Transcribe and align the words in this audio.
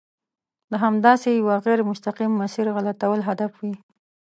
د 0.71 0.73
همداسې 0.83 1.29
یوه 1.39 1.55
غیر 1.65 1.79
مستقیم 1.89 2.31
مسیر 2.41 2.65
غلطول 2.75 3.19
هدف 3.29 3.51
وي. 3.61 3.73